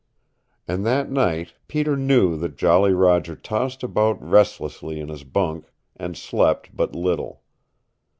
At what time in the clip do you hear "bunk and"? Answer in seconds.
5.23-6.17